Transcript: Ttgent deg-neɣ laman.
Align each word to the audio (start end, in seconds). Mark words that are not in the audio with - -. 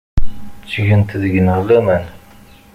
Ttgent 0.63 1.17
deg-neɣ 1.21 1.59
laman. 1.67 2.03